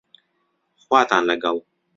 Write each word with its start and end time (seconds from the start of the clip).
خواتان 0.85 1.23
لەگەڵ 1.29 1.57